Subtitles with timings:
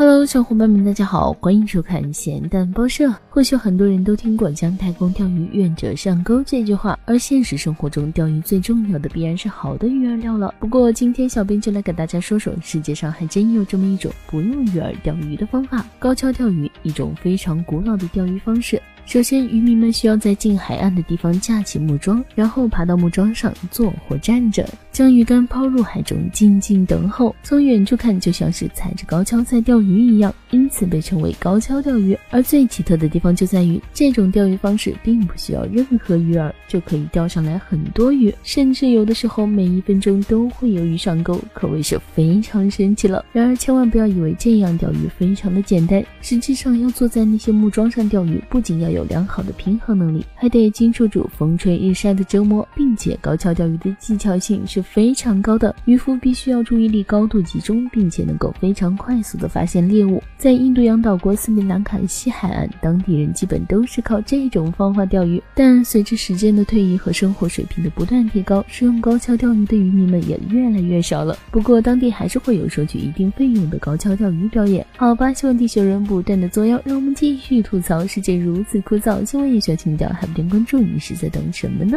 [0.00, 3.14] Hello，小伙伴们，大家好，欢迎收看咸蛋报社。
[3.28, 10.54] 或许很多人都听过“姜太公钓鱼，愿者上钩”这句话，而现实生活中，钓鱼最重要的必然是好的鱼饵料了。
[10.58, 18.80] 不过，今天小编就来给大家说说，世界上还真有这么一种不用鱼饵钓鱼的方法——高跷钓鱼，一种非常古老的钓鱼方式。
[19.10, 27.34] 首先，渔民们需要在近海岸的地方架起木桩，然后爬到木桩上坐或站着，将鱼竿抛入海中，静静等候。
[27.42, 32.16] 从远处看，就像是踩着高跷在钓鱼一样，因此被称为高跷钓鱼。
[32.30, 43.24] 而最奇特的地方就在于，这种钓鱼方式并不需要任何鱼饵就可以钓上来很多鱼，甚至有的时候每一分钟都会有鱼上钩，可谓是非常神奇了。
[43.32, 55.74] 然而，千万不要以为这样钓鱼非常的简单，实际上要坐在那些木桩上钓鱼，不仅要有有良好的平衡能力，还得经受住风吹日晒的折磨，并且高跷钓鱼的技巧性是非常高的。
[55.86, 60.22] 渔夫必须要注意力高度集中，并且能够非常快速的发现猎物。
[60.36, 65.42] 在印度洋岛国斯里兰卡的西海岸，当地人基本都是靠这种方法钓鱼。
[65.54, 71.36] 但随着时间的推移和生活水平的不断提高，使用高跷钓鱼的渔民们也越来越少了。
[71.50, 74.86] 不过当地还是会有收取一定费用的高跷钓鱼表演。
[74.96, 78.80] 好吧，希望地球人不断的作妖，让我们继续吐槽世界如此。
[78.90, 81.96] 枯燥，新闻也需要情调，还不点关注，你是在等什么呢？